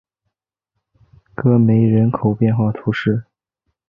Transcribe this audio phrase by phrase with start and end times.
[1.35, 3.25] 戈梅人口变化图示